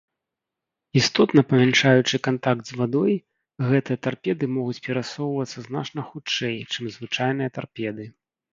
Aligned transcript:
Істотна 1.01 1.41
памяншаючы 1.51 2.15
кантакт 2.27 2.63
з 2.71 2.79
вадой, 2.79 3.13
гэтыя 3.69 4.01
тарпеды 4.07 4.45
могуць 4.55 4.79
перасоўвацца 4.89 5.57
значна 5.69 6.01
хутчэй, 6.11 6.57
чым 6.71 6.83
звычайныя 6.99 7.49
тарпеды. 7.59 8.03